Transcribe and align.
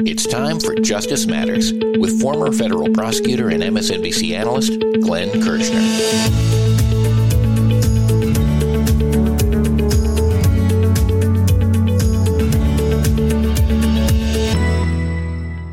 It's 0.00 0.26
time 0.26 0.60
for 0.60 0.74
Justice 0.74 1.26
Matters 1.26 1.72
with 1.72 2.20
former 2.20 2.52
federal 2.52 2.90
prosecutor 2.90 3.48
and 3.48 3.62
MSNBC 3.62 4.36
analyst 4.36 4.78
Glenn 5.00 5.30
Kirschner. 5.42 5.80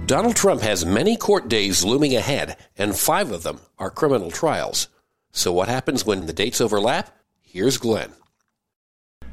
Donald 0.05 0.37
Trump 0.37 0.61
has 0.61 0.85
many 0.85 1.17
court 1.17 1.49
days 1.49 1.83
looming 1.83 2.15
ahead, 2.15 2.55
and 2.77 2.95
five 2.95 3.29
of 3.29 3.43
them 3.43 3.59
are 3.77 3.89
criminal 3.89 4.31
trials. 4.31 4.87
So, 5.31 5.51
what 5.51 5.67
happens 5.67 6.05
when 6.05 6.27
the 6.27 6.33
dates 6.33 6.61
overlap? 6.61 7.13
Here's 7.41 7.77
Glenn. 7.77 8.13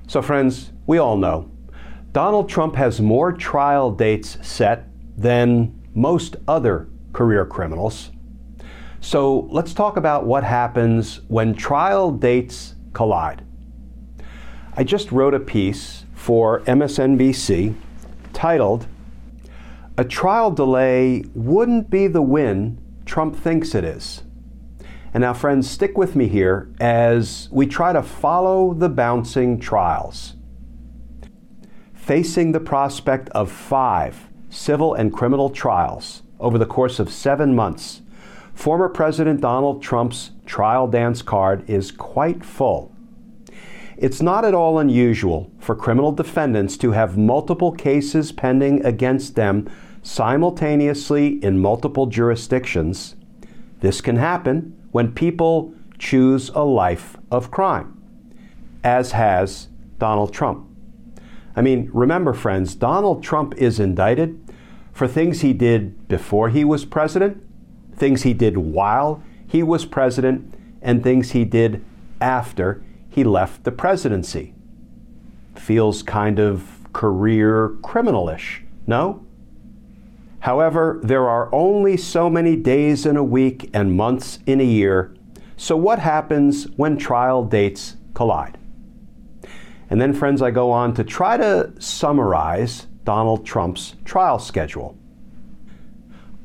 So, 0.09 0.21
friends, 0.21 0.73
we 0.89 0.99
all 0.99 1.17
know 1.17 1.49
Donald 2.13 2.49
Trump 2.49 2.75
has 2.75 3.01
more 3.01 3.33
trial 3.33 3.91
dates 3.91 4.37
set 4.43 4.87
than 5.17 5.81
most 5.95 6.37
other 6.49 6.89
career 7.13 7.47
criminals. 7.47 8.11
So, 9.01 9.49
let's 9.51 9.73
talk 9.73 9.97
about 9.97 10.27
what 10.27 10.45
happens 10.45 11.21
when 11.29 11.55
trial 11.55 12.11
dates 12.11 12.75
collide. 12.93 13.43
I 14.77 14.85
just 14.85 15.11
wrote 15.11 15.35
a 15.35 15.41
piece 15.41 16.05
for 16.15 16.61
MSNBC 16.61 17.75
titled 18.33 18.87
a 19.97 20.05
trial 20.05 20.51
delay 20.51 21.25
wouldn't 21.35 21.91
be 21.91 22.07
the 22.07 22.23
win 22.23 22.79
Trump 23.05 23.37
thinks 23.37 23.75
it 23.75 23.85
is. 23.85 24.23
And 25.13 25.21
now, 25.21 25.35
friends, 25.35 25.69
stick 25.69 25.99
with 25.99 26.17
me 26.17 26.27
here 26.27 26.73
as 26.81 27.49
we 27.53 27.67
try 27.67 27.93
to 27.93 28.03
follow 28.03 28.73
the 28.73 28.89
bouncing 28.89 29.61
trials. 29.61 30.37
Facing 32.11 32.51
the 32.51 32.59
prospect 32.59 33.29
of 33.29 33.53
five 33.53 34.29
civil 34.49 34.95
and 34.95 35.13
criminal 35.13 35.49
trials 35.49 36.25
over 36.41 36.59
the 36.59 36.67
course 36.67 36.99
of 36.99 37.13
seven 37.13 37.55
months, 37.55 38.03
former 38.53 38.89
President 38.89 39.41
Donald 39.41 39.81
Trump's 39.81 40.33
trial 40.45 40.89
dance 40.89 41.23
card 41.23 41.71
is 41.71 41.93
quite 41.93 42.45
full. 42.45 42.93
It's 43.97 44.21
not 44.21 44.45
at 44.45 44.55
all 44.55 44.81
unusual 44.81 45.53
for 45.61 45.77
criminal 45.77 46.11
defendants 46.11 46.77
to 46.79 46.91
have 46.91 47.17
multiple 47.17 47.71
cases 47.71 48.33
pending 48.33 48.85
against 48.85 49.37
them 49.37 49.71
simultaneously 50.03 51.39
in 51.45 51.61
multiple 51.61 52.07
jurisdictions. 52.07 53.15
This 53.83 54.01
can 54.01 54.17
happen 54.17 54.77
when 54.91 55.13
people 55.13 55.73
choose 55.97 56.49
a 56.57 56.65
life 56.65 57.17
of 57.31 57.53
crime, 57.53 58.03
as 58.83 59.13
has 59.13 59.69
Donald 60.01 60.35
Trump. 60.35 60.70
I 61.57 61.63
mean, 61.63 61.91
remember, 61.93 62.33
friends, 62.33 62.75
Donald 62.75 63.23
Trump 63.23 63.55
is 63.57 63.81
indicted 63.81 64.41
for 64.93 65.09
things 65.09 65.41
he 65.41 65.53
did 65.53 66.09
before 66.09 66.49
he 66.49 66.65
was 66.65 66.85
president, 66.85 67.43
things 67.95 68.23
he 68.23 68.33
did 68.33 68.57
while 68.57 69.23
he 69.47 69.63
was 69.63 69.85
president, 69.85 70.55
and 70.83 71.03
things 71.03 71.33
he 71.33 71.45
did 71.45 71.85
after 72.21 72.83
he 73.09 73.25
left 73.25 73.65
the 73.65 73.73
presidency. 73.73 74.55
Feels 75.57 76.03
kind 76.03 76.39
of 76.39 76.89
career 76.93 77.71
criminalish, 77.83 78.63
no? 78.87 79.25
However, 80.41 81.01
there 81.03 81.29
are 81.29 81.55
only 81.55 81.97
so 81.97 82.31
many 82.31 82.57
days 82.57 83.05
in 83.05 83.17
a 83.17 83.25
week 83.25 83.69
and 83.75 83.97
months 83.97 84.39
in 84.47 84.61
a 84.61 84.65
year, 84.65 85.15
so 85.57 85.77
what 85.77 85.99
happens 85.99 86.65
when 86.77 86.97
trial 86.97 87.45
dates 87.45 87.97
collide? 88.15 88.57
And 89.91 90.01
then, 90.01 90.13
friends, 90.13 90.41
I 90.41 90.53
go 90.53 90.71
on 90.71 90.95
to 90.95 91.05
try 91.05 91.37
to 91.37 91.73
summarize 91.81 92.87
Donald 93.05 93.45
Trump's 93.45 93.97
trial 94.05 94.39
schedule. 94.39 94.97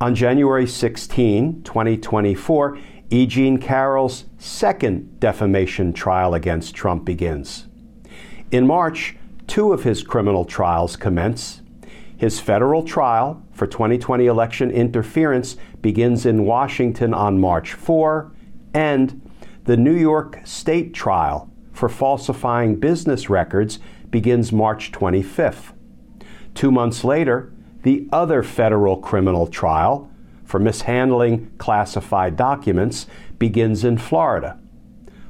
On 0.01 0.15
January 0.15 0.67
16, 0.67 1.61
2024, 1.61 2.77
E. 3.11 3.25
Jean 3.27 3.59
Carroll's 3.59 4.25
second 4.39 5.19
defamation 5.19 5.93
trial 5.93 6.33
against 6.33 6.73
Trump 6.73 7.05
begins. 7.05 7.67
In 8.49 8.65
March, 8.65 9.15
two 9.45 9.71
of 9.71 9.83
his 9.83 10.01
criminal 10.01 10.43
trials 10.43 10.95
commence 10.95 11.61
his 12.17 12.39
federal 12.39 12.81
trial 12.83 13.43
for 13.51 13.67
2020 13.67 14.25
election 14.25 14.71
interference 14.71 15.57
begins 15.81 16.25
in 16.25 16.45
Washington 16.45 17.13
on 17.13 17.39
March 17.39 17.73
4, 17.73 18.31
and 18.73 19.21
the 19.65 19.77
New 19.77 19.93
York 19.93 20.39
State 20.45 20.93
trial 20.93 21.51
for 21.75 21.89
falsifying 21.89 22.77
business 22.77 23.29
records 23.29 23.79
begins 24.09 24.51
March 24.51 24.93
25th. 24.93 25.73
Two 26.53 26.71
months 26.71 27.03
later, 27.03 27.51
the 27.83 28.07
other 28.13 28.41
federal 28.41 28.97
criminal 28.97 29.45
trial 29.45 30.09
for 30.45 30.57
mishandling 30.57 31.51
classified 31.57 32.37
documents 32.37 33.07
begins 33.37 33.83
in 33.83 33.97
Florida. 33.97 34.57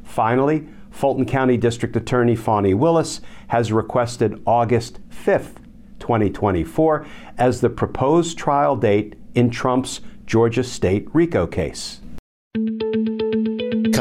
Finally, 0.03 0.67
Fulton 0.91 1.25
County 1.25 1.57
District 1.57 1.95
Attorney 1.95 2.35
Fani 2.35 2.75
Willis 2.75 3.21
has 3.47 3.71
requested 3.71 4.41
August 4.45 4.99
5th 5.09 5.57
2024 5.99 7.05
as 7.39 7.59
the 7.59 7.69
proposed 7.69 8.37
trial 8.37 8.75
date 8.75 9.15
in 9.33 9.49
Trump's 9.49 10.01
Georgia 10.27 10.63
State 10.63 11.07
RICO 11.11 11.47
case. 11.47 12.01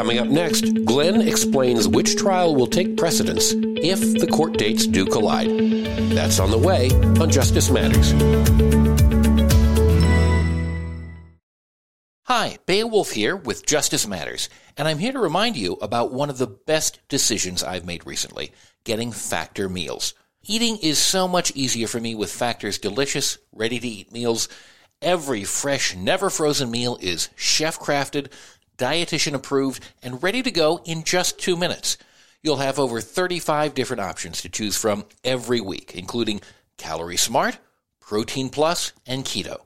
Coming 0.05 0.19
up 0.19 0.27
next, 0.27 0.85
Glenn 0.85 1.19
explains 1.19 1.87
which 1.87 2.15
trial 2.15 2.53
will 2.53 2.67
take 2.67 2.95
precedence 2.95 3.53
if 3.55 3.99
the 4.19 4.27
court 4.27 4.55
dates 4.55 4.85
do 4.85 5.03
collide. 5.03 5.49
That's 6.11 6.37
on 6.39 6.51
the 6.51 6.59
way 6.59 6.91
on 7.19 7.31
Justice 7.31 7.71
Matters. 7.71 8.11
Hi, 12.25 12.59
Beowulf 12.67 13.13
here 13.13 13.35
with 13.35 13.65
Justice 13.65 14.05
Matters, 14.05 14.47
and 14.77 14.87
I'm 14.87 14.99
here 14.99 15.11
to 15.11 15.17
remind 15.17 15.57
you 15.57 15.73
about 15.81 16.13
one 16.13 16.29
of 16.29 16.37
the 16.37 16.45
best 16.45 16.99
decisions 17.07 17.63
I've 17.63 17.87
made 17.87 18.05
recently 18.05 18.51
getting 18.83 19.11
Factor 19.11 19.67
meals. 19.67 20.13
Eating 20.43 20.77
is 20.83 20.99
so 20.99 21.27
much 21.27 21.51
easier 21.55 21.87
for 21.87 21.99
me 21.99 22.13
with 22.13 22.31
Factor's 22.31 22.77
delicious, 22.77 23.39
ready 23.51 23.79
to 23.79 23.87
eat 23.87 24.11
meals. 24.11 24.49
Every 25.01 25.43
fresh, 25.43 25.95
never 25.95 26.29
frozen 26.29 26.69
meal 26.69 26.99
is 27.01 27.29
chef 27.35 27.79
crafted, 27.79 28.31
dietitian 28.77 29.33
approved, 29.33 29.83
and 30.03 30.21
ready 30.21 30.41
to 30.41 30.51
go 30.51 30.81
in 30.85 31.03
just 31.03 31.39
two 31.39 31.55
minutes. 31.55 31.97
You'll 32.41 32.57
have 32.57 32.77
over 32.79 33.01
35 33.01 33.73
different 33.73 34.01
options 34.01 34.41
to 34.41 34.49
choose 34.49 34.77
from 34.77 35.05
every 35.23 35.61
week, 35.61 35.93
including 35.95 36.41
Calorie 36.77 37.17
Smart, 37.17 37.57
Protein 37.99 38.49
Plus, 38.49 38.93
and 39.07 39.25
Keto. 39.25 39.61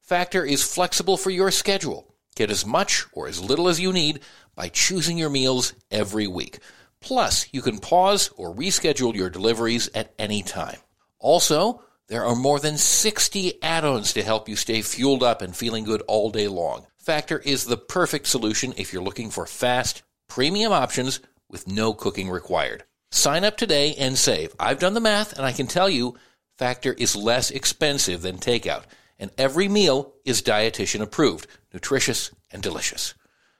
Factor 0.00 0.44
is 0.44 0.62
flexible 0.62 1.16
for 1.16 1.30
your 1.30 1.50
schedule. 1.50 2.14
Get 2.36 2.50
as 2.50 2.66
much 2.66 3.04
or 3.12 3.26
as 3.26 3.42
little 3.42 3.68
as 3.68 3.80
you 3.80 3.92
need 3.92 4.20
by 4.54 4.68
choosing 4.68 5.18
your 5.18 5.30
meals 5.30 5.72
every 5.90 6.26
week. 6.26 6.58
Plus, 7.00 7.46
you 7.52 7.62
can 7.62 7.78
pause 7.78 8.30
or 8.36 8.54
reschedule 8.54 9.14
your 9.14 9.30
deliveries 9.30 9.88
at 9.94 10.12
any 10.18 10.42
time. 10.42 10.78
Also, 11.18 11.82
there 12.08 12.24
are 12.24 12.36
more 12.36 12.60
than 12.60 12.76
60 12.76 13.62
add-ons 13.62 14.12
to 14.12 14.22
help 14.22 14.48
you 14.48 14.56
stay 14.56 14.82
fueled 14.82 15.22
up 15.22 15.42
and 15.42 15.56
feeling 15.56 15.84
good 15.84 16.02
all 16.06 16.30
day 16.30 16.48
long. 16.48 16.86
Factor 17.04 17.38
is 17.40 17.66
the 17.66 17.76
perfect 17.76 18.26
solution 18.26 18.72
if 18.78 18.90
you're 18.90 19.02
looking 19.02 19.28
for 19.28 19.44
fast, 19.44 20.02
premium 20.26 20.72
options 20.72 21.20
with 21.50 21.68
no 21.68 21.92
cooking 21.92 22.30
required. 22.30 22.84
Sign 23.10 23.44
up 23.44 23.58
today 23.58 23.94
and 23.96 24.16
save. 24.16 24.54
I've 24.58 24.78
done 24.78 24.94
the 24.94 25.00
math 25.00 25.34
and 25.34 25.44
I 25.44 25.52
can 25.52 25.66
tell 25.66 25.90
you 25.90 26.16
Factor 26.56 26.94
is 26.94 27.14
less 27.14 27.50
expensive 27.50 28.22
than 28.22 28.38
takeout, 28.38 28.84
and 29.18 29.30
every 29.36 29.68
meal 29.68 30.14
is 30.24 30.40
dietitian 30.40 31.02
approved, 31.02 31.46
nutritious, 31.74 32.30
and 32.50 32.62
delicious. 32.62 33.12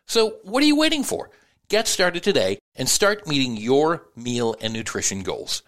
So, 0.06 0.36
what 0.44 0.62
are 0.62 0.66
you 0.66 0.76
waiting 0.76 1.04
for? 1.04 1.30
Get 1.68 1.86
started 1.86 2.22
today 2.22 2.60
and 2.74 2.88
start 2.88 3.26
meeting 3.26 3.58
your 3.58 4.06
meal 4.16 4.56
and 4.62 4.72
nutrition 4.72 5.22
goals. 5.22 5.62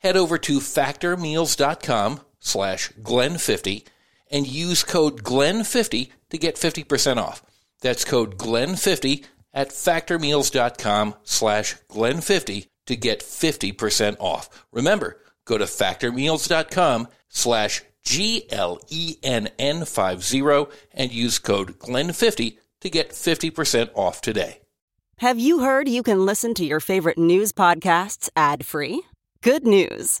Head 0.00 0.18
over 0.18 0.36
to 0.36 0.58
factormeals.com 0.58 2.20
slash 2.40 2.92
glenn50 3.00 3.86
and 4.32 4.46
use 4.46 4.82
code 4.82 5.22
glenn50 5.22 6.10
to 6.30 6.38
get 6.38 6.56
50% 6.56 7.18
off. 7.18 7.42
That's 7.80 8.04
code 8.04 8.38
glenn50 8.38 9.24
at 9.52 9.68
factormeals.com 9.68 11.14
slash 11.22 11.76
glenn50 11.88 12.66
to 12.86 12.96
get 12.96 13.20
50% 13.20 14.16
off. 14.18 14.66
Remember, 14.72 15.20
go 15.44 15.58
to 15.58 15.64
factormeals.com 15.64 17.08
slash 17.28 17.82
G 18.02 18.46
L 18.50 18.80
E 18.88 19.16
N 19.22 19.48
N 19.58 19.84
50, 19.84 20.42
and 20.92 21.12
use 21.12 21.38
code 21.38 21.78
GLEN50 21.78 22.58
to 22.80 22.90
get 22.90 23.10
50% 23.10 23.90
off 23.94 24.20
today. 24.20 24.58
Have 25.18 25.38
you 25.38 25.60
heard 25.60 25.88
you 25.88 26.02
can 26.02 26.26
listen 26.26 26.52
to 26.54 26.64
your 26.64 26.80
favorite 26.80 27.18
news 27.18 27.52
podcasts 27.52 28.28
ad 28.34 28.66
free? 28.66 29.02
Good 29.40 29.64
news! 29.66 30.20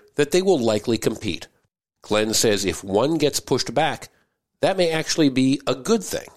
that 0.15 0.31
they 0.31 0.41
will 0.41 0.59
likely 0.59 0.97
compete. 0.97 1.47
Glenn 2.01 2.33
says 2.33 2.65
if 2.65 2.83
one 2.83 3.17
gets 3.17 3.39
pushed 3.39 3.73
back, 3.73 4.09
that 4.61 4.77
may 4.77 4.89
actually 4.89 5.29
be 5.29 5.61
a 5.67 5.75
good 5.75 6.03
thing. 6.03 6.27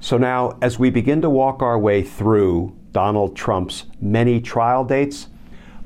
So 0.00 0.18
now, 0.18 0.58
as 0.60 0.78
we 0.78 0.90
begin 0.90 1.22
to 1.22 1.30
walk 1.30 1.62
our 1.62 1.78
way 1.78 2.02
through 2.02 2.76
Donald 2.92 3.36
Trump's 3.36 3.84
many 4.00 4.40
trial 4.40 4.84
dates, 4.84 5.28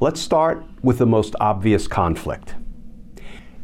let's 0.01 0.21
start 0.21 0.65
with 0.83 0.99
the 0.99 1.07
most 1.07 1.35
obvious 1.41 1.87
conflict. 1.87 2.55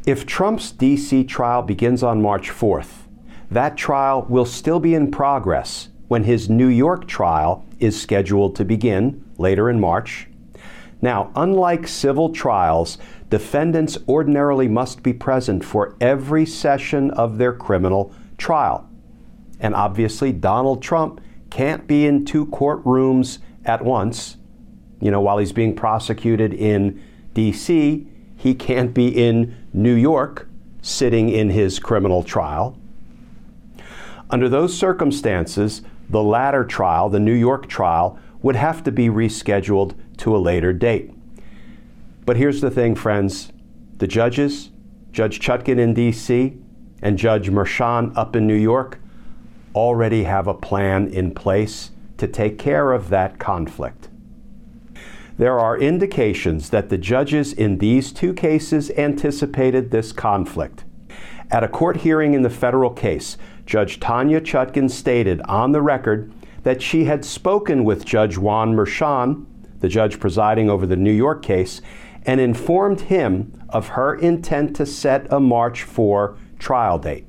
If 0.06 0.24
Trump's 0.24 0.72
DC 0.72 1.26
trial 1.26 1.62
begins 1.62 2.02
on 2.02 2.22
March 2.22 2.50
4th, 2.50 3.06
that 3.50 3.76
trial 3.76 4.24
will 4.28 4.44
still 4.44 4.78
be 4.78 4.94
in 4.94 5.10
progress 5.10 5.88
when 6.08 6.24
his 6.24 6.48
New 6.48 6.68
York 6.68 7.08
trial 7.08 7.64
is 7.80 8.00
scheduled 8.00 8.54
to 8.56 8.64
begin 8.64 9.24
later 9.38 9.68
in 9.68 9.80
March. 9.80 10.28
Now, 11.02 11.31
unlike 11.37 11.87
civil 11.88 12.31
trials, 12.31 12.98
defendants 13.28 13.98
ordinarily 14.08 14.69
must 14.69 15.02
be 15.02 15.12
present 15.12 15.64
for 15.64 15.96
every 16.00 16.46
session 16.46 17.10
of 17.10 17.38
their 17.38 17.52
criminal 17.52 18.14
trial. 18.38 18.88
And 19.60 19.75
obviously, 19.75 20.32
Donald 20.32 20.82
Trump 20.82 21.20
can't 21.50 21.87
be 21.87 22.06
in 22.06 22.25
two 22.25 22.46
courtrooms 22.46 23.38
at 23.64 23.84
once. 23.84 24.37
You 25.00 25.10
know, 25.10 25.20
while 25.20 25.38
he's 25.38 25.52
being 25.52 25.76
prosecuted 25.76 26.54
in 26.54 27.02
D.C., 27.34 28.06
he 28.37 28.54
can't 28.54 28.94
be 28.94 29.08
in 29.08 29.54
New 29.72 29.94
York 29.94 30.49
sitting 30.82 31.28
in 31.28 31.50
his 31.50 31.78
criminal 31.78 32.22
trial. 32.22 32.78
Under 34.31 34.49
those 34.49 34.76
circumstances, 34.76 35.82
the 36.08 36.22
latter 36.22 36.64
trial, 36.64 37.08
the 37.08 37.20
New 37.20 37.34
York 37.34 37.69
trial, 37.69 38.19
would 38.42 38.56
have 38.56 38.84
to 38.84 38.92
be 38.92 39.08
rescheduled 39.08 39.94
to 40.18 40.36
a 40.36 40.38
later 40.38 40.72
date. 40.72 41.12
But 42.24 42.36
here's 42.36 42.60
the 42.60 42.70
thing, 42.70 42.94
friends 42.94 43.52
the 43.98 44.06
judges, 44.06 44.70
Judge 45.12 45.40
Chutkan 45.40 45.78
in 45.78 45.94
D.C. 45.94 46.56
and 47.00 47.16
Judge 47.16 47.48
Merchan 47.50 48.14
up 48.16 48.36
in 48.36 48.46
New 48.46 48.54
York, 48.54 49.00
already 49.74 50.24
have 50.24 50.46
a 50.46 50.54
plan 50.54 51.08
in 51.08 51.32
place 51.32 51.90
to 52.18 52.26
take 52.26 52.58
care 52.58 52.92
of 52.92 53.08
that 53.08 53.38
conflict. 53.38 54.08
There 55.38 55.58
are 55.60 55.78
indications 55.78 56.70
that 56.70 56.88
the 56.88 56.96
judges 56.96 57.52
in 57.52 57.78
these 57.78 58.12
two 58.12 58.32
cases 58.32 58.90
anticipated 58.92 59.90
this 59.90 60.12
conflict. 60.12 60.84
At 61.50 61.62
a 61.62 61.68
court 61.68 61.98
hearing 61.98 62.34
in 62.34 62.42
the 62.42 62.50
federal 62.50 62.90
case, 62.90 63.36
Judge 63.66 64.00
Tanya 64.00 64.40
Chutkan 64.40 64.90
stated 64.90 65.40
on 65.42 65.72
the 65.72 65.82
record 65.82 66.32
that 66.62 66.80
she 66.80 67.04
had 67.04 67.24
spoken 67.24 67.84
with 67.84 68.04
Judge 68.04 68.38
Juan 68.38 68.74
Merchan, 68.74 69.44
the 69.81 69.88
judge 69.88 70.19
presiding 70.20 70.70
over 70.70 70.87
the 70.87 70.96
New 70.96 71.12
York 71.12 71.43
case, 71.43 71.81
and 72.25 72.40
informed 72.40 73.02
him 73.02 73.62
of 73.69 73.88
her 73.88 74.14
intent 74.17 74.75
to 74.76 74.87
set 74.87 75.32
a 75.32 75.38
March 75.38 75.84
4 75.84 76.37
trial 76.58 76.99
date. 76.99 77.28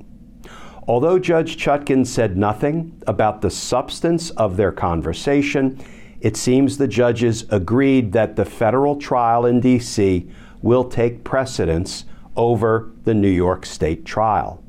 Although 0.86 1.18
Judge 1.18 1.56
Chutkan 1.56 2.06
said 2.06 2.36
nothing 2.36 3.00
about 3.06 3.42
the 3.42 3.50
substance 3.50 4.30
of 4.30 4.56
their 4.56 4.72
conversation, 4.72 5.78
it 6.20 6.36
seems 6.36 6.78
the 6.78 6.88
judges 6.88 7.44
agreed 7.50 8.12
that 8.12 8.36
the 8.36 8.44
federal 8.44 8.96
trial 8.96 9.46
in 9.46 9.60
D.C. 9.60 10.28
will 10.62 10.84
take 10.84 11.24
precedence 11.24 12.06
over 12.36 12.90
the 13.04 13.14
New 13.14 13.28
York 13.28 13.66
State 13.66 14.04
trial. 14.04 14.62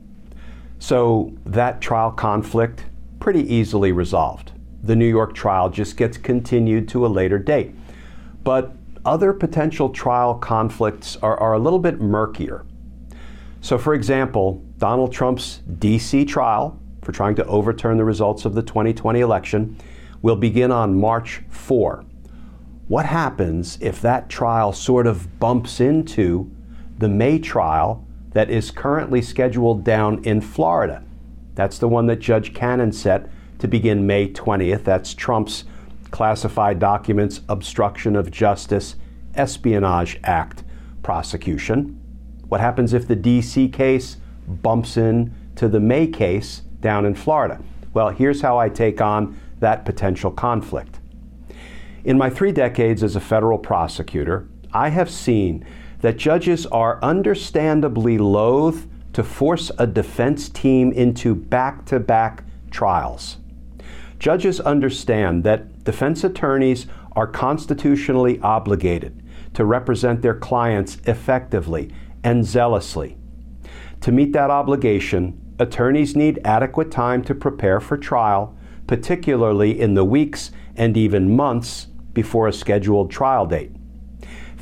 So 0.77 1.33
that 1.45 1.81
trial 1.81 2.11
conflict 2.11 2.85
pretty 3.19 3.51
easily 3.53 3.91
resolved. 3.91 4.51
The 4.83 4.95
New 4.95 5.07
York 5.07 5.33
trial 5.33 5.69
just 5.69 5.97
gets 5.97 6.17
continued 6.17 6.87
to 6.89 7.05
a 7.05 7.07
later 7.07 7.37
date. 7.37 7.75
But 8.43 8.73
other 9.05 9.33
potential 9.33 9.89
trial 9.89 10.35
conflicts 10.35 11.17
are, 11.17 11.37
are 11.37 11.53
a 11.53 11.59
little 11.59 11.79
bit 11.79 11.99
murkier. 11.99 12.65
So, 13.61 13.77
for 13.77 13.93
example, 13.93 14.63
Donald 14.77 15.11
Trump's 15.11 15.61
DC 15.69 16.27
trial 16.27 16.79
for 17.01 17.11
trying 17.11 17.35
to 17.35 17.45
overturn 17.45 17.97
the 17.97 18.05
results 18.05 18.45
of 18.45 18.55
the 18.55 18.61
2020 18.61 19.19
election 19.19 19.77
will 20.21 20.35
begin 20.35 20.71
on 20.71 20.95
March 20.99 21.41
4. 21.49 22.05
What 22.87 23.05
happens 23.05 23.77
if 23.81 24.01
that 24.01 24.29
trial 24.29 24.73
sort 24.73 25.07
of 25.07 25.39
bumps 25.39 25.79
into 25.79 26.49
the 26.97 27.09
May 27.09 27.39
trial 27.39 28.05
that 28.31 28.49
is 28.49 28.71
currently 28.71 29.21
scheduled 29.21 29.83
down 29.83 30.23
in 30.23 30.41
Florida. 30.41 31.03
That's 31.55 31.79
the 31.79 31.87
one 31.87 32.05
that 32.07 32.19
Judge 32.19 32.53
Cannon 32.53 32.91
set 32.91 33.29
to 33.59 33.67
begin 33.67 34.07
May 34.07 34.29
20th. 34.29 34.83
That's 34.83 35.13
Trump's 35.13 35.65
Classified 36.11 36.79
Documents 36.79 37.41
Obstruction 37.47 38.15
of 38.15 38.31
Justice 38.31 38.95
Espionage 39.35 40.19
Act 40.23 40.63
prosecution. 41.03 41.99
What 42.47 42.61
happens 42.61 42.93
if 42.93 43.07
the 43.07 43.15
DC 43.15 43.71
case 43.71 44.17
bumps 44.47 44.97
in 44.97 45.33
to 45.55 45.67
the 45.67 45.79
May 45.79 46.07
case 46.07 46.63
down 46.81 47.05
in 47.05 47.13
Florida? 47.13 47.61
Well, 47.93 48.09
here's 48.09 48.41
how 48.41 48.57
I 48.57 48.69
take 48.69 49.01
on 49.01 49.39
that 49.59 49.85
potential 49.85 50.31
conflict. 50.31 50.99
In 52.03 52.17
my 52.17 52.29
three 52.29 52.51
decades 52.51 53.03
as 53.03 53.15
a 53.15 53.19
federal 53.19 53.57
prosecutor, 53.57 54.47
I 54.73 54.89
have 54.89 55.09
seen 55.09 55.65
that 56.01 56.17
judges 56.17 56.65
are 56.67 56.99
understandably 57.03 58.17
loath 58.17 58.87
to 59.13 59.23
force 59.23 59.71
a 59.77 59.85
defense 59.85 60.47
team 60.49 60.91
into 60.91 61.35
back 61.35 61.85
to 61.85 61.99
back 61.99 62.43
trials. 62.71 63.37
Judges 64.19 64.59
understand 64.59 65.43
that 65.45 65.83
defense 65.83 66.23
attorneys 66.23 66.85
are 67.13 67.27
constitutionally 67.27 68.39
obligated 68.41 69.23
to 69.53 69.65
represent 69.65 70.21
their 70.21 70.35
clients 70.35 70.97
effectively 71.05 71.91
and 72.23 72.45
zealously. 72.45 73.17
To 74.01 74.11
meet 74.11 74.33
that 74.33 74.51
obligation, 74.51 75.39
attorneys 75.57 76.15
need 76.15 76.39
adequate 76.45 76.91
time 76.91 77.23
to 77.23 77.35
prepare 77.35 77.79
for 77.79 77.97
trial, 77.97 78.55
particularly 78.87 79.79
in 79.79 79.93
the 79.93 80.05
weeks 80.05 80.51
and 80.75 80.95
even 80.95 81.35
months 81.35 81.87
before 82.13 82.47
a 82.47 82.53
scheduled 82.53 83.09
trial 83.09 83.45
date 83.45 83.71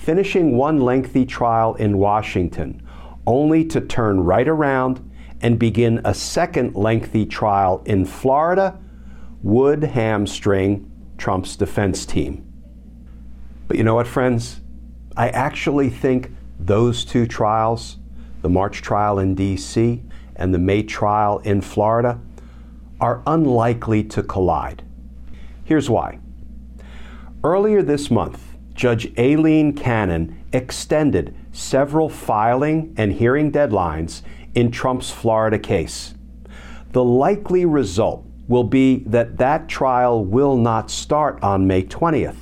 finishing 0.07 0.55
one 0.55 0.79
lengthy 0.79 1.25
trial 1.25 1.75
in 1.75 1.97
Washington, 1.97 2.81
only 3.25 3.65
to 3.65 3.81
turn 3.81 4.21
right 4.21 4.47
around 4.47 5.03
and 5.41 5.59
begin 5.59 5.99
a 6.05 6.13
second 6.13 6.73
lengthy 6.75 7.25
trial 7.25 7.83
in 7.85 8.05
Florida 8.05 8.79
would 9.47 9.81
hamstring 9.81 10.91
Trump's 11.17 11.55
defense 11.55 12.05
team. 12.05 12.45
But 13.69 13.77
you 13.77 13.83
know 13.85 13.95
what, 13.95 14.05
friends? 14.05 14.59
I 15.15 15.29
actually 15.29 15.89
think 15.89 16.33
those 16.59 17.05
two 17.05 17.25
trials, 17.25 17.95
the 18.41 18.49
March 18.49 18.81
trial 18.81 19.19
in 19.19 19.35
D.C. 19.35 20.03
and 20.35 20.53
the 20.53 20.59
May 20.59 20.83
trial 20.83 21.39
in 21.39 21.61
Florida, 21.61 22.19
are 22.99 23.23
unlikely 23.25 24.03
to 24.03 24.21
collide. 24.21 24.83
Here's 25.63 25.89
why. 25.89 26.19
Earlier 27.41 27.81
this 27.81 28.11
month, 28.11 28.57
Judge 28.73 29.17
Aileen 29.17 29.73
Cannon 29.73 30.43
extended 30.51 31.33
several 31.53 32.09
filing 32.09 32.93
and 32.97 33.13
hearing 33.13 33.53
deadlines 33.53 34.23
in 34.55 34.71
Trump's 34.71 35.09
Florida 35.09 35.57
case. 35.57 36.15
The 36.91 37.03
likely 37.03 37.63
result 37.63 38.26
will 38.47 38.63
be 38.63 39.03
that 39.05 39.37
that 39.37 39.67
trial 39.67 40.23
will 40.23 40.55
not 40.55 40.89
start 40.89 41.41
on 41.43 41.67
May 41.67 41.83
20th. 41.83 42.37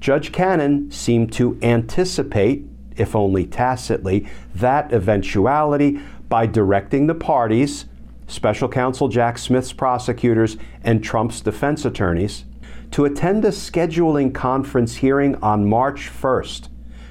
Judge 0.00 0.32
Cannon 0.32 0.90
seemed 0.90 1.32
to 1.32 1.58
anticipate, 1.62 2.66
if 2.96 3.16
only 3.16 3.46
tacitly, 3.46 4.28
that 4.54 4.92
eventuality 4.92 5.98
by 6.28 6.46
directing 6.46 7.06
the 7.06 7.14
parties, 7.14 7.86
special 8.26 8.68
counsel 8.68 9.08
Jack 9.08 9.38
Smith's 9.38 9.72
prosecutors, 9.72 10.56
and 10.82 11.02
Trump's 11.02 11.40
defense 11.40 11.84
attorneys, 11.84 12.44
to 12.90 13.04
attend 13.04 13.44
a 13.44 13.48
scheduling 13.48 14.34
conference 14.34 14.96
hearing 14.96 15.36
on 15.36 15.68
March 15.68 16.10
1st, 16.10 16.68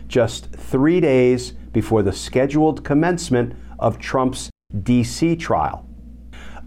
just 0.08 0.52
three 0.52 1.00
days 1.00 1.52
before 1.72 2.04
the 2.04 2.14
scheduled 2.14 2.84
commencement 2.84 3.54
of 3.80 3.98
Trump's 3.98 4.52
D.C. 4.84 5.36
trial. 5.36 5.88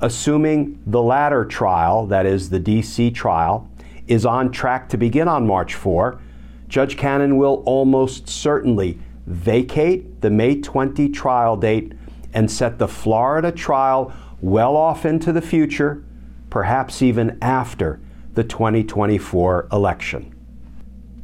Assuming 0.01 0.83
the 0.87 1.01
latter 1.03 1.45
trial, 1.45 2.07
that 2.07 2.27
is, 2.27 2.51
the 2.51 2.59
D.C. 2.59 3.11
trial, 3.13 3.71
is 4.07 4.27
on 4.27 4.53
track 4.53 4.89
to 4.91 4.97
begin 4.99 5.27
on 5.27 5.47
March 5.47 5.75
4, 5.75 6.21
Judge 6.69 6.97
Cannon 6.97 7.39
will 7.39 7.63
almost 7.65 8.29
certainly 8.29 8.99
vacate 9.27 10.21
the 10.21 10.31
May 10.31 10.61
20 10.61 11.09
trial 11.09 11.57
date 11.57 11.93
and 12.35 12.51
set 12.51 12.79
the 12.79 12.89
Florida 12.89 13.51
trial 13.51 14.13
well 14.41 14.77
off 14.77 15.07
into 15.07 15.33
the 15.33 15.41
future, 15.41 16.05
perhaps 16.51 17.01
even 17.01 17.39
after 17.41 17.99
the 18.35 18.45
2024 18.45 19.69
election. 19.73 20.35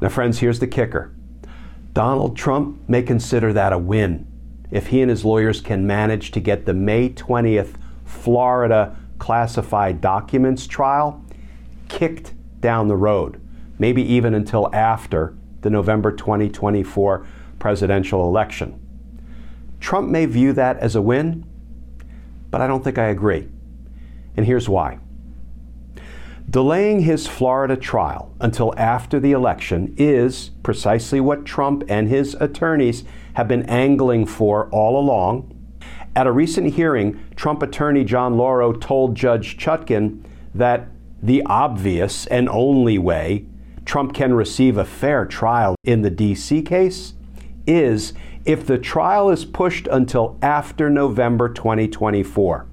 Now, 0.00 0.08
friends, 0.08 0.38
here's 0.38 0.60
the 0.60 0.66
kicker 0.66 1.12
Donald 1.92 2.36
Trump 2.36 2.88
may 2.88 3.02
consider 3.02 3.52
that 3.52 3.74
a 3.74 3.78
win 3.78 4.26
if 4.70 4.86
he 4.86 5.02
and 5.02 5.10
his 5.10 5.24
lawyers 5.24 5.60
can 5.60 5.86
manage 5.86 6.30
to 6.30 6.40
get 6.40 6.64
the 6.64 6.72
May 6.72 7.10
20th 7.10 7.74
Florida 8.22 8.96
classified 9.18 10.00
documents 10.00 10.68
trial 10.68 11.24
kicked 11.88 12.34
down 12.60 12.86
the 12.86 12.96
road, 12.96 13.40
maybe 13.80 14.00
even 14.02 14.32
until 14.32 14.72
after 14.72 15.36
the 15.62 15.70
November 15.70 16.12
2024 16.12 17.26
presidential 17.58 18.28
election. 18.28 18.78
Trump 19.80 20.08
may 20.08 20.26
view 20.26 20.52
that 20.52 20.78
as 20.78 20.94
a 20.94 21.02
win, 21.02 21.44
but 22.48 22.60
I 22.60 22.68
don't 22.68 22.84
think 22.84 22.96
I 22.96 23.08
agree. 23.08 23.48
And 24.36 24.46
here's 24.46 24.68
why. 24.68 25.00
Delaying 26.48 27.00
his 27.00 27.26
Florida 27.26 27.76
trial 27.76 28.32
until 28.38 28.72
after 28.76 29.18
the 29.18 29.32
election 29.32 29.94
is 29.98 30.50
precisely 30.62 31.20
what 31.20 31.44
Trump 31.44 31.82
and 31.88 32.08
his 32.08 32.36
attorneys 32.38 33.02
have 33.34 33.48
been 33.48 33.64
angling 33.64 34.26
for 34.26 34.68
all 34.70 34.96
along. 34.96 35.58
At 36.14 36.26
a 36.26 36.32
recent 36.32 36.74
hearing, 36.74 37.24
Trump 37.36 37.62
attorney 37.62 38.04
John 38.04 38.36
Lauro 38.36 38.72
told 38.72 39.14
Judge 39.14 39.56
Chutkan 39.56 40.22
that 40.54 40.88
the 41.22 41.42
obvious 41.46 42.26
and 42.26 42.48
only 42.50 42.98
way 42.98 43.46
Trump 43.86 44.14
can 44.14 44.34
receive 44.34 44.76
a 44.76 44.84
fair 44.84 45.24
trial 45.24 45.74
in 45.84 46.02
the 46.02 46.10
D.C. 46.10 46.62
case 46.62 47.14
is 47.66 48.12
if 48.44 48.66
the 48.66 48.78
trial 48.78 49.30
is 49.30 49.44
pushed 49.44 49.86
until 49.86 50.38
after 50.42 50.90
November 50.90 51.48
2024. 51.48 52.66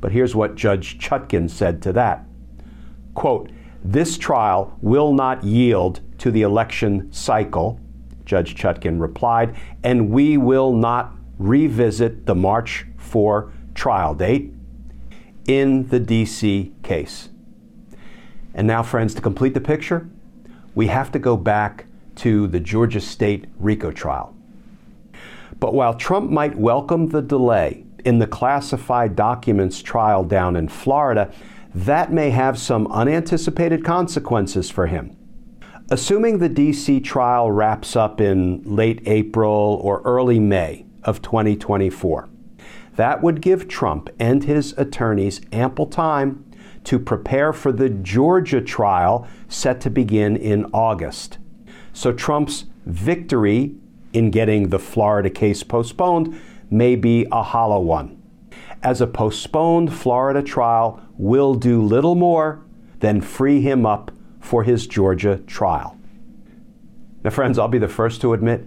But 0.00 0.12
here's 0.12 0.34
what 0.34 0.54
Judge 0.54 0.98
Chutkan 0.98 1.50
said 1.50 1.82
to 1.82 1.92
that. 1.94 2.24
Quote, 3.14 3.50
this 3.84 4.16
trial 4.16 4.76
will 4.80 5.12
not 5.12 5.42
yield 5.42 6.00
to 6.18 6.30
the 6.30 6.42
election 6.42 7.12
cycle, 7.12 7.80
Judge 8.24 8.54
Chutkan 8.54 9.00
replied, 9.00 9.56
and 9.82 10.10
we 10.10 10.36
will 10.36 10.72
not 10.72 11.14
revisit 11.42 12.26
the 12.26 12.34
March 12.34 12.86
4 12.96 13.52
trial 13.74 14.14
date 14.14 14.52
in 15.46 15.88
the 15.88 15.98
D.C. 15.98 16.72
case. 16.82 17.28
And 18.54 18.66
now, 18.66 18.82
friends, 18.82 19.14
to 19.14 19.20
complete 19.20 19.54
the 19.54 19.60
picture, 19.60 20.08
we 20.74 20.86
have 20.86 21.10
to 21.12 21.18
go 21.18 21.36
back 21.36 21.86
to 22.16 22.46
the 22.46 22.60
Georgia 22.60 23.00
State 23.00 23.46
RICO 23.58 23.90
trial. 23.90 24.34
But 25.58 25.74
while 25.74 25.94
Trump 25.94 26.30
might 26.30 26.56
welcome 26.56 27.08
the 27.08 27.22
delay 27.22 27.84
in 28.04 28.18
the 28.18 28.26
classified 28.26 29.16
documents 29.16 29.82
trial 29.82 30.24
down 30.24 30.56
in 30.56 30.68
Florida, 30.68 31.32
that 31.74 32.12
may 32.12 32.30
have 32.30 32.58
some 32.58 32.86
unanticipated 32.88 33.84
consequences 33.84 34.70
for 34.70 34.86
him. 34.86 35.16
Assuming 35.90 36.38
the 36.38 36.48
D.C. 36.48 37.00
trial 37.00 37.50
wraps 37.50 37.96
up 37.96 38.20
in 38.20 38.62
late 38.64 39.02
April 39.06 39.80
or 39.82 40.02
early 40.02 40.38
May 40.38 40.84
of 41.04 41.22
2024, 41.22 42.28
that 42.96 43.22
would 43.22 43.40
give 43.40 43.68
Trump 43.68 44.10
and 44.18 44.44
his 44.44 44.74
attorneys 44.76 45.40
ample 45.52 45.86
time 45.86 46.44
to 46.84 46.98
prepare 46.98 47.52
for 47.52 47.72
the 47.72 47.88
Georgia 47.88 48.60
trial 48.60 49.26
set 49.48 49.80
to 49.80 49.90
begin 49.90 50.36
in 50.36 50.66
August. 50.72 51.38
So 51.92 52.12
Trump's 52.12 52.64
victory 52.86 53.76
in 54.12 54.30
getting 54.30 54.68
the 54.68 54.78
Florida 54.78 55.30
case 55.30 55.62
postponed 55.62 56.38
may 56.70 56.96
be 56.96 57.26
a 57.30 57.42
hollow 57.42 57.80
one, 57.80 58.20
as 58.82 59.00
a 59.00 59.06
postponed 59.06 59.92
Florida 59.92 60.42
trial 60.42 61.00
will 61.16 61.54
do 61.54 61.82
little 61.82 62.14
more 62.14 62.64
than 62.98 63.20
free 63.20 63.60
him 63.60 63.86
up 63.86 64.10
for 64.40 64.64
his 64.64 64.86
Georgia 64.86 65.38
trial. 65.46 65.96
Now, 67.22 67.30
friends, 67.30 67.58
I'll 67.58 67.68
be 67.68 67.78
the 67.78 67.88
first 67.88 68.20
to 68.22 68.32
admit 68.32 68.66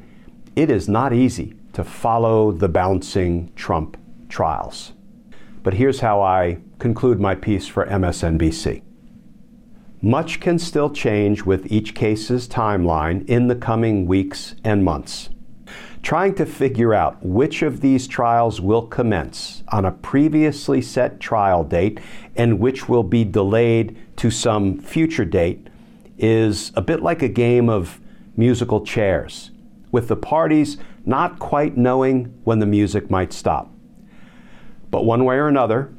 it 0.56 0.72
is 0.72 0.88
not 0.88 1.14
easy 1.14 1.56
to 1.76 1.84
follow 1.84 2.52
the 2.52 2.70
bouncing 2.70 3.52
Trump 3.56 3.98
trials. 4.30 4.94
But 5.62 5.76
here's 5.76 6.00
how 6.00 6.22
I 6.22 6.60
conclude 6.80 7.20
my 7.20 7.36
piece 7.36 7.68
for 7.68 7.86
MSNBC. 7.86 8.82
Much 10.02 10.40
can 10.40 10.58
still 10.58 10.90
change 10.90 11.44
with 11.44 11.72
each 11.72 11.94
case's 11.94 12.48
timeline 12.48 13.28
in 13.28 13.48
the 13.48 13.56
coming 13.56 14.06
weeks 14.06 14.56
and 14.64 14.86
months. 14.86 15.30
Trying 16.02 16.36
to 16.36 16.46
figure 16.46 16.94
out 16.94 17.26
which 17.26 17.62
of 17.62 17.82
these 17.82 18.08
trials 18.08 18.62
will 18.62 18.86
commence 18.86 19.64
on 19.70 19.86
a 19.86 19.92
previously 19.92 20.82
set 20.82 21.20
trial 21.20 21.64
date 21.64 22.00
and 22.36 22.60
which 22.60 22.88
will 22.88 23.04
be 23.04 23.24
delayed 23.24 23.98
to 24.18 24.30
some 24.30 24.80
future 24.80 25.26
date 25.26 25.68
is 26.18 26.72
a 26.76 26.82
bit 26.82 27.02
like 27.02 27.22
a 27.22 27.28
game 27.28 27.68
of 27.68 28.00
musical 28.38 28.86
chairs, 28.86 29.52
with 29.96 30.10
the 30.10 30.16
parties 30.18 30.76
not 31.06 31.40
quite 31.40 31.78
knowing 31.78 32.26
when 32.44 32.60
the 32.60 32.66
music 32.66 33.10
might 33.10 33.32
stop. 33.32 33.72
But 34.92 35.06
one 35.06 35.24
way 35.24 35.38
or 35.38 35.48
another, 35.48 35.94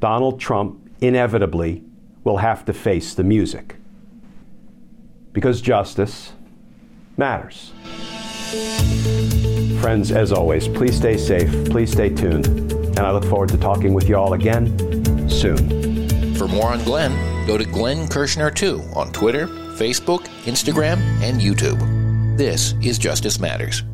Donald 0.00 0.40
Trump 0.40 0.90
inevitably 1.02 1.84
will 2.24 2.38
have 2.38 2.64
to 2.64 2.72
face 2.72 3.12
the 3.12 3.22
music. 3.22 3.76
Because 5.34 5.60
justice 5.60 6.32
matters. 7.18 7.72
Friends, 9.82 10.10
as 10.12 10.32
always, 10.32 10.66
please 10.66 10.96
stay 10.96 11.18
safe, 11.18 11.50
please 11.68 11.92
stay 11.92 12.08
tuned, 12.08 12.46
and 12.46 13.00
I 13.00 13.10
look 13.12 13.24
forward 13.24 13.50
to 13.50 13.58
talking 13.58 13.92
with 13.92 14.08
you 14.08 14.16
all 14.16 14.32
again 14.32 15.28
soon. 15.28 16.34
For 16.36 16.48
more 16.48 16.68
on 16.68 16.82
Glenn, 16.84 17.46
go 17.46 17.58
to 17.58 17.64
Glenn 17.64 18.08
Kirschner2 18.08 18.96
on 18.96 19.12
Twitter, 19.12 19.46
Facebook, 19.76 20.22
Instagram, 20.46 20.96
and 21.20 21.38
YouTube. 21.38 22.01
This 22.42 22.74
is 22.82 22.98
Justice 22.98 23.38
Matters. 23.38 23.84